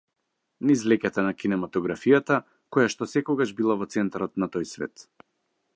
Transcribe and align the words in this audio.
Низ 0.69 0.85
леќата 0.91 1.25
на 1.27 1.33
кинематографијата, 1.41 2.39
којашто 2.77 3.09
секогаш 3.13 3.53
била 3.61 3.79
во 3.83 3.89
центарот 3.97 4.45
на 4.45 4.49
тој 4.57 4.71
свет. 4.75 5.07